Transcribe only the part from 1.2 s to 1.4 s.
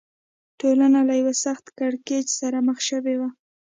یوه